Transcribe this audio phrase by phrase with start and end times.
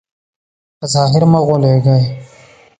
[0.77, 2.03] په ظاهر مه غولېږئ.